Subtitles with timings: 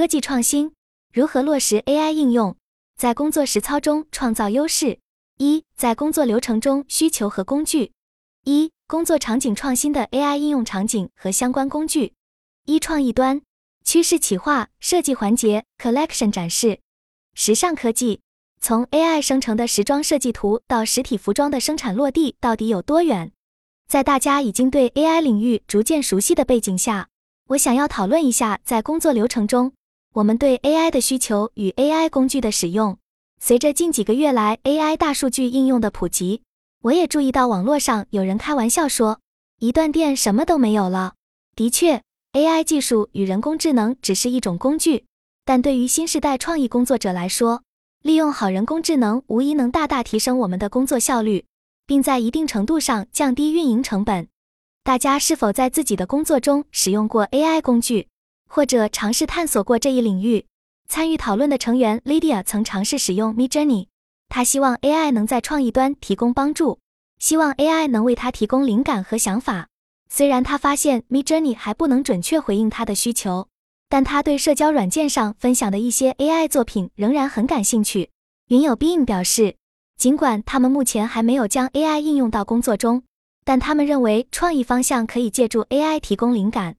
[0.00, 0.72] 科技创新
[1.12, 2.56] 如何落实 AI 应用，
[2.96, 4.98] 在工作实操中创造优势？
[5.36, 7.92] 一、在工作流程中需求和工具。
[8.44, 12.14] 一、工作场景创新的 AI 应用场景和相关工具。
[12.64, 13.42] 一、创意端
[13.84, 16.80] 趋势企划设计环节 Collection 展示。
[17.34, 18.22] 时尚科技
[18.58, 23.30] 从 AI 生成的时装设计图到实体服装的生产落地，到底有多远？
[23.86, 27.10] 在大家已经对 AI 领域逐渐熟悉的背景下，
[27.48, 29.74] 我想要讨论一下在工作流程中。
[30.12, 32.98] 我们对 AI 的需求与 AI 工具的使用，
[33.38, 36.42] 随着近几个月来 AI 大数据应用的普及，
[36.82, 39.20] 我也注意到网络上有人开玩笑说，
[39.60, 41.14] 一断电什么都没有了。
[41.54, 45.04] 的确，AI 技术与人工智能只是一种工具，
[45.44, 47.62] 但对于新时代创意工作者来说，
[48.02, 51.44] 利用好人工智能无疑能大大提升我们的工作效率，
[51.86, 54.26] 并在一定程度上降低运营成本。
[54.82, 58.08] 大家是否在自己的工作中使用过 AI 工具？
[58.50, 60.44] 或者尝试探索过这一领域。
[60.88, 63.86] 参与讨论的成员 Lydia 曾尝试使用 Midjourney，
[64.28, 66.80] 他希望 AI 能在创意端提供帮助，
[67.20, 69.68] 希望 AI 能为他提供灵感和想法。
[70.12, 73.46] 虽然他发现 Midjourney 还不能准确回应他的需求，
[73.88, 78.10] 但他对社交软件上分享的一些 AI 作品仍然很感兴趣。
[78.48, 79.54] 云友 Being 表示，
[79.96, 83.04] 尽管他们目前还没有将 AI 应用到工作中，
[83.44, 86.74] 但他们认为创意方向可以借助 AI 提供灵感。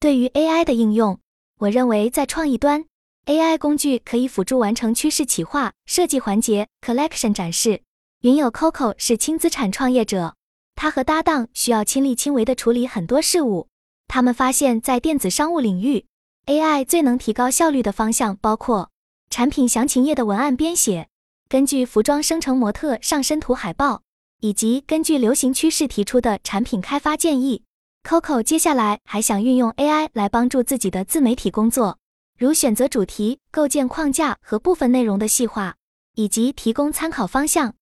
[0.00, 1.18] 对于 AI 的应用，
[1.58, 2.84] 我认为在创意端
[3.26, 7.82] ，AI 工具可以辅助完成趋势企划设计环节 Collection 展示。
[8.20, 10.36] 云友 Coco 是轻资产创业者，
[10.76, 13.66] 他和搭档需要亲力亲为地处理很多事务。
[14.06, 16.06] 他们发现，在电子商务领域
[16.46, 18.90] ，AI 最能提高效率的方向包括
[19.30, 21.08] 产品详情页的文案编写，
[21.48, 24.02] 根据服装生成模特上身图海报，
[24.42, 27.64] 以及根据流行趋势提出的产品开发建议。
[28.08, 31.98] Coco 接下来还想运用 AI 来帮助自己的自媒体工作，
[32.38, 35.74] 如选择主题、构建框架和部分内容的细化，
[36.14, 37.74] 以及提供参考方向。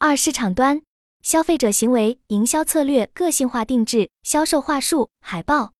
[0.00, 0.82] 二、市场端
[1.22, 5.70] 消费者行为营销策略个性化定制销售话术海报。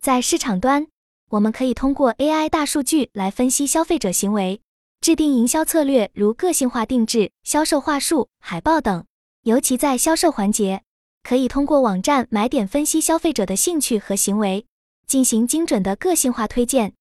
[0.00, 0.86] 在市场端，
[1.28, 4.62] 我们可以通过 AI 大数据来分析消费者行为，
[5.02, 9.04] 制定营销策略，如个性化定制销售话术海报等。
[9.42, 10.84] 尤其在销售环节。
[11.22, 14.66] 可以通过网站买点分析消费者的兴趣和行为，
[15.06, 16.94] 进行精准的个性化推荐。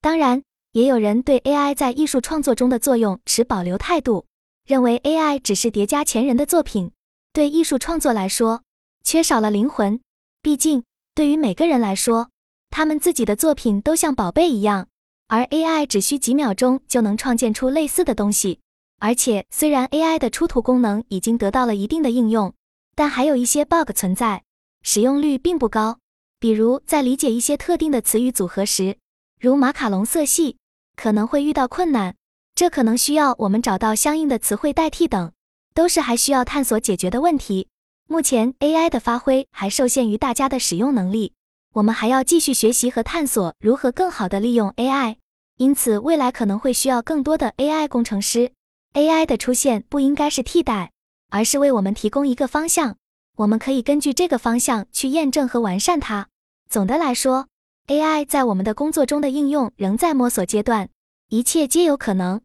[0.00, 0.42] 当然，
[0.72, 4.26] 也有人对 AI 在艺术创作中的作用持保留态度，
[4.64, 6.92] 认为 AI 只是叠加前人的作品，
[7.32, 8.62] 对艺术创作来说
[9.02, 10.00] 缺少了灵魂。
[10.40, 10.84] 毕竟，
[11.14, 12.28] 对于每个人来说，
[12.70, 14.88] 他们自己的作品都像宝贝一样，
[15.28, 18.60] 而 AI 只需几秒钟就能创建出类似的东西。
[19.00, 22.54] 而且，虽然 AI 的出图功能已经得到了一定的应用。
[22.94, 24.42] 但还有一些 bug 存在，
[24.82, 25.98] 使用率并不高。
[26.38, 28.98] 比如在理解一些特定的词语组合时，
[29.40, 30.58] 如马卡龙色系，
[30.96, 32.16] 可能会遇到困难。
[32.54, 35.32] 这可能需要我们找到相应的词汇代替等，
[35.74, 37.68] 都是还需要探索解决的问题。
[38.06, 41.32] 目前 AI 的发挥还受限于大家的使用能力，
[41.72, 45.16] 我们还要继续学习和探索如何更好地利用 AI。
[45.56, 48.52] 因此，未来可能会需要更多的 AI 工程师。
[48.92, 50.92] AI 的出现不应该是替代。
[51.34, 52.96] 而是为我们提供一个方向，
[53.38, 56.28] 我们可以根据这个方向去验证和完善它。
[56.70, 57.48] 总的来说
[57.88, 60.90] ，AI 在我们的工作中的应用仍在摸索阶段，
[61.30, 62.40] 一切皆有可能。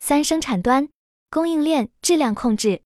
[0.00, 0.86] 三、生产端
[1.30, 2.82] 供应链质量控制。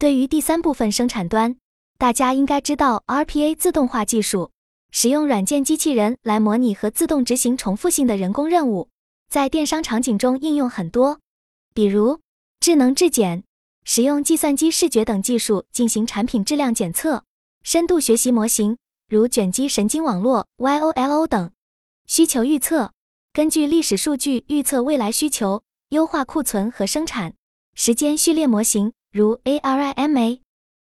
[0.00, 1.54] 对于第三部分生产端，
[1.96, 4.50] 大家应该知道 RPA 自动化技术，
[4.90, 8.88] 使用软件机器人来模拟和自动执行重复性的人工任务，
[9.30, 11.20] 在电商场景中应用很多，
[11.72, 12.18] 比如
[12.58, 13.44] 智能质检。
[13.90, 17.24] 使用计算机视觉等技术进行产品质量检测，
[17.62, 18.76] 深度学习模型
[19.08, 21.50] 如卷积神经网络 （YOLO） 等，
[22.06, 22.92] 需求预测，
[23.32, 27.32] 根据历史数据预测未来需求，优化库存和生产。
[27.74, 30.40] 时间序列模型如 ARIMA，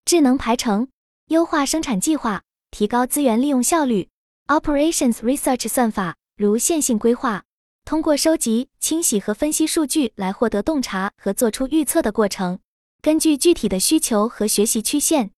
[0.04, 0.88] 智能排程，
[1.28, 2.42] 优化生产计划，
[2.72, 4.10] 提高资源利用效率
[4.48, 7.44] ，Operations Research 算法如线性规划，
[7.86, 12.58] 通过收集、清洗和分析数据来获得洞察和做出预测的过程。
[13.02, 15.32] 根据具体的需求和学习曲线。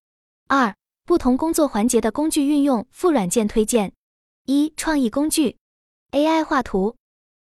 [0.48, 0.76] 二、
[1.06, 3.94] 不同工作环节的工具运用副软件推荐：
[4.46, 5.58] 一、创意工具
[6.12, 6.96] ，AI 画图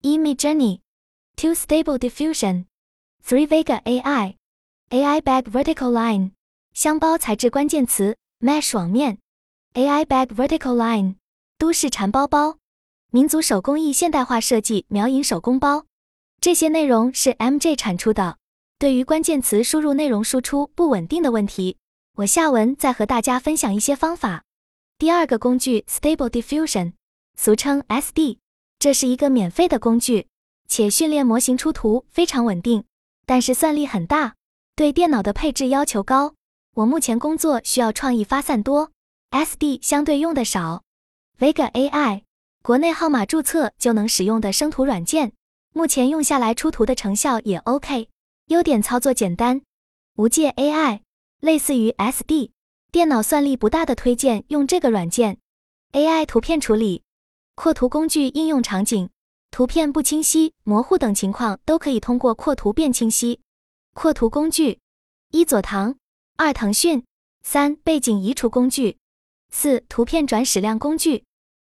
[0.03, 6.31] ，Image Journey；Two、Stable Diffusion；Three、Vega AI；AI Bag Vertical Line；
[6.73, 9.19] 箱包材质关键词，Mesh 网面
[9.75, 11.17] ；AI Bag Vertical Line；
[11.59, 12.59] 都市蚕包包；
[13.11, 15.87] 民族手工艺现代化设计苗银手工包。
[16.41, 18.39] 这些内容是 MJ 产出的。
[18.83, 21.77] 对于关键词输入内容输出不稳定的问题，
[22.17, 24.43] 我下文再和大家分享一些方法。
[24.99, 26.95] 第二个工具 Stable Diffusion，
[27.37, 28.39] 俗称 SD，
[28.81, 30.27] 这是一个免费的工具，
[30.67, 32.83] 且训练模型出图非常稳定，
[33.25, 34.35] 但是算力很大，
[34.75, 36.35] 对电脑的配置要求高。
[36.75, 38.91] 我目前工作需要创意发散多
[39.31, 40.83] ，SD 相对用的少。
[41.39, 42.23] Vega AI，
[42.65, 45.35] 国内号码注册就能使用的生图软件，
[45.73, 48.09] 目前用下来出图的成效也 OK，
[48.53, 49.63] 优点操作简单。
[50.17, 51.01] 无界 AI，
[51.41, 52.51] 类似于 SD，
[52.93, 55.39] 电脑算力不大的推荐用这个软件。
[55.93, 57.03] AI 图片处理，
[57.55, 59.09] 扩图工具应用场景，
[59.51, 63.41] 图片不清晰、模糊等情况都可以通过扩图变清晰。
[63.95, 64.79] 扩图工具：
[65.31, 65.97] 一佐堂。
[66.37, 67.05] 二腾讯，
[67.43, 68.99] 三背景移除工具，
[69.51, 71.25] 四图片转矢量工具。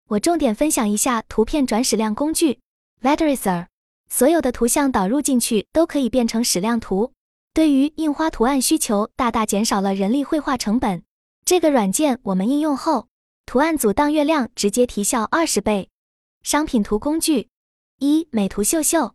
[0.09, 2.59] 我重点分享一下图片转矢量工具
[3.01, 3.68] Vectorizer，
[4.09, 7.13] 所有的图像导入进去都可以变成矢量图，
[7.53, 11.03] 对于印花图案需求大大减少了人力绘画成本。
[11.45, 13.07] 这个软件我们应用后，
[13.45, 15.89] 图案组当月量直接提效二十倍。
[16.41, 17.50] 商品图工具：
[18.00, 19.13] 一美图秀秀，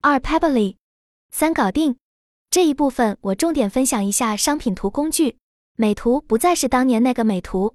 [0.00, 0.76] 二 Pabbly，
[1.30, 1.96] 三搞定。
[2.50, 5.38] 这一部分我重点分享一下商品图工具。
[5.76, 7.74] 美图不再是当年那个美图，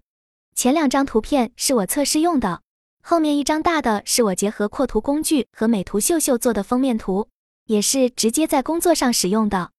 [0.55, 2.61] 前两张图片是我测试用的，
[3.05, 7.27] 后面一张大的是我结合扩图工具和美图秀秀做的封面图，
[7.65, 9.71] 也是直接在工作上使用的。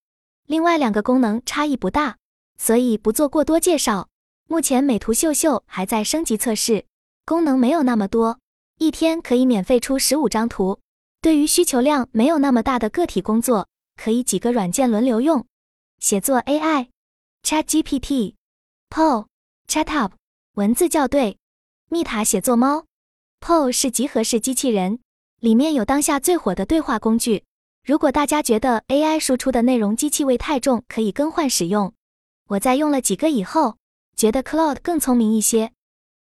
[0.46, 2.18] 另外两个功能差异不大，
[2.58, 4.08] 所以不做过多介绍。
[4.46, 6.84] 目前美图秀秀还在升级测试，
[7.24, 8.38] 功能没有那么多，
[8.78, 10.78] 一天可以免费出十五张图。
[11.22, 13.68] 对于需求量没有那么大的个体工作。
[13.96, 15.46] 可以几个软件轮流用，
[16.00, 16.88] 写作 AI、
[17.44, 18.34] ChatGPT、
[18.90, 19.26] Po、
[19.68, 20.10] ChatUp、
[20.54, 21.38] 文字校对、
[21.88, 22.86] 密塔写作猫。
[23.46, 25.00] Po 是集合式机器人，
[25.38, 27.44] 里面有当下最火的对话工具。
[27.84, 31.92] 如果大家觉得 AI 输出的内容机器味太重，可以更换使用。
[32.48, 33.76] 我在用了几个以后，
[34.16, 35.72] 觉得 Cloud 更聪明一些。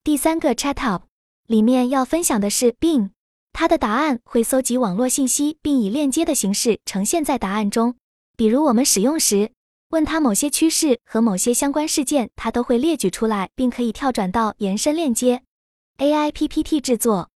[0.02, 1.02] 第三个 ChatUp
[1.46, 3.10] 里面要分享的是 Bing。
[3.52, 7.96] 它的答案会搜集网络信息，并以链接的形式呈现在答案中。
[8.34, 9.52] 比如我们使用时，
[9.90, 15.42] 问它某些趋势和某些相关事件，它都会列举出来，并可以跳转到延伸链接。
[16.00, 17.28] AI PPT 制作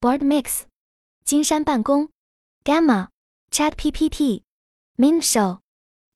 [0.00, 0.62] ，Board Mix，
[1.24, 2.08] 金山办公
[2.64, 3.10] ，Gamma
[3.52, 4.42] Chat PPT
[4.96, 5.60] Min Show。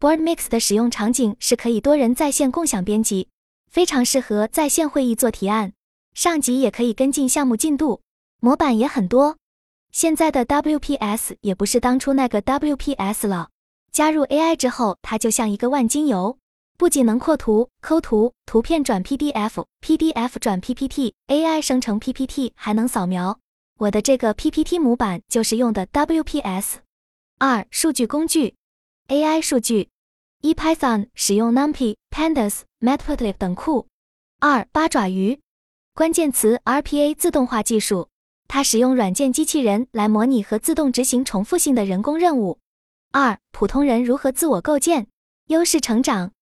[0.01, 3.29] Board Mix 的使用场景是可以多人在线共享编辑，
[3.71, 5.75] 非常适合在线会议做提案，
[6.13, 8.01] 上级也可以跟进项目进度。
[8.41, 9.37] 模板也很多。
[9.93, 13.51] 现在的 WPS 也不是当初那个 WPS 了。
[13.93, 16.37] 加入 AI 之后，它就像一个万金油，
[16.82, 23.38] 不仅能扩图、抠图、图片转 PDF，PDF 转 PPT，AI 生成 PPT 还能扫描。
[23.79, 26.79] 我的这个 PPT 模板就是用的 WPS。
[27.38, 28.56] 二、数据工具
[29.06, 29.90] ，AI 数据，
[30.40, 33.87] 一 Python 使用 NumPy、Pandas、Matplotlib 等库。
[34.40, 35.38] 二、八爪鱼，
[35.94, 38.08] 关键词 RPA 自动化技术。
[38.49, 42.58] 它使用软件机器人来模拟和自动执行重复性的人工任务。
[43.12, 45.06] 二、普通人如何自我构建
[45.46, 46.32] 优势成长？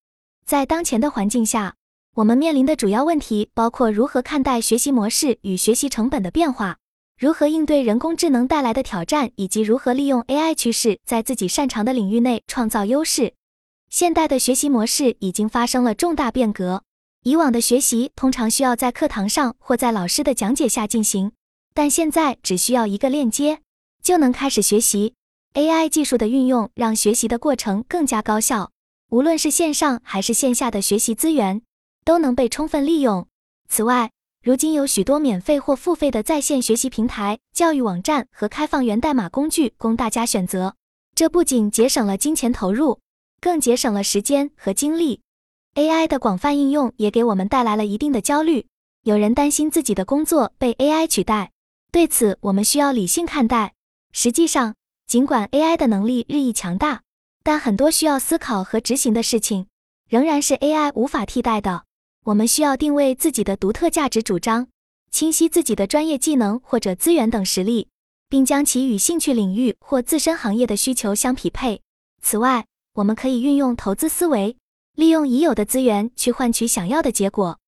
[0.44, 1.76] 在当前的环境下，
[2.16, 6.78] 我们面临的主要问题包括如何看待学习模式与学习成本的变化，
[7.18, 13.34] 如何应对人工智能带来的挑战，以及如何利用 AI 趋势在自己擅长的领域内创造优势。
[13.88, 16.82] 现代的学习模式已经发生了重大变革，
[17.22, 21.32] 以往的学习通常需要在课堂上或在老师的讲解下进行。
[21.74, 23.60] 但现在只需要一个链接
[24.02, 25.14] 就能开始学习。
[25.54, 28.70] AI 技术的运用让学习的过程更加高效，
[29.10, 31.62] 无论是线上还是线下的学习资源
[32.04, 33.26] 都能被充分利用。
[33.68, 34.12] 此外，
[34.44, 40.76] 如今有许多免费或付费的在线学习平台、教育网站和开放源代码工具供大家选择。
[41.16, 43.00] 这不仅节省了金钱投入，
[43.40, 45.20] 更节省了时间和精力。
[45.74, 48.66] AI 的广泛应用也给我们带来了一定的焦虑，
[49.02, 51.50] 有人担心自己的工作被 AI 取代。
[51.90, 53.74] 对此，我们需要理性看待。
[54.12, 54.76] 实际上，
[55.08, 57.02] 尽管 AI 的能力日益强大，
[57.42, 59.66] 但很多需要思考和执行的事情
[60.08, 61.84] 仍然是 AI 无法替代的。
[62.24, 64.68] 我们需要定位自己的独特价值主张，
[65.10, 67.88] 清晰自己的专业技能或者资源等实力，
[68.28, 71.80] 并将其与兴趣领域或自身行业的需求相匹配。
[72.22, 74.56] 此外，我们可以运用投资思维，
[74.94, 77.58] 利用已有的资源去换取想要的结果。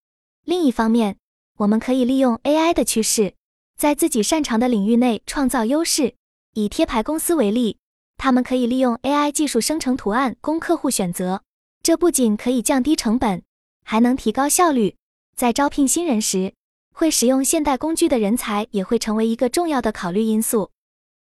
[0.44, 1.16] 另一方面，
[1.58, 3.34] 我们可以利用 AI 的趋势。
[3.78, 6.14] 在自己擅长的领域内创造优势。
[6.54, 7.78] 以贴牌公司为例，
[8.22, 11.42] 他们可以利用 AI 技术生成图案供客户选择，
[11.82, 13.42] 这不仅可以降低成本，
[13.84, 14.94] 还能提高效率。
[15.34, 16.54] 在招聘新人时，
[16.94, 20.70] 会使用现代工具的人才也会成为一个重要的考虑因素。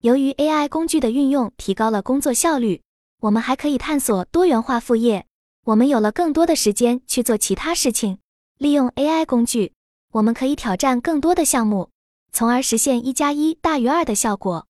[0.01, 2.81] 由于 AI 工具的运用提高了工作效率，
[3.21, 5.25] 我们还可以探索多元化副业。
[5.67, 8.17] 我们有了更多的时间去做其他事情。
[8.57, 9.71] 利用 AI 工具，
[10.11, 11.91] 我们可以挑战更多的项目。
[12.33, 14.65] 从而实现一加一大于二的效果。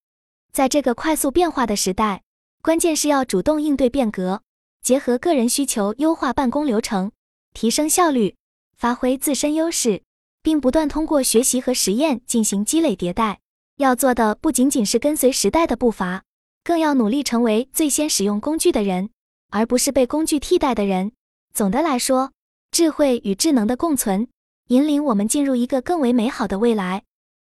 [0.52, 2.24] 在这个快速变化的时代，
[2.62, 4.42] 关键是要主动应对变革，
[4.82, 7.12] 结合个人需求优化办公流程，
[7.54, 8.36] 提升效率，
[8.76, 10.02] 发挥自身优势，
[10.42, 13.40] 并不断通过学习和实验进行积累迭代。
[13.78, 16.24] 要做的不仅仅是跟随时代的步伐，
[16.64, 19.10] 更要努力成为最先使用工具的人，
[19.52, 21.14] 而不是被工具替代的人。
[21.54, 22.32] 总的来说，
[22.72, 24.28] 智慧与智能的共存，
[24.68, 27.04] 引领我们进入一个更为美好的未来。